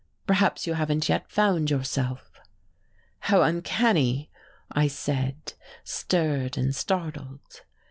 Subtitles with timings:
[0.25, 2.31] Perhaps you haven't yet found yourself."
[3.19, 4.31] "How uncanny!"
[4.71, 7.61] I said, stirred and startled.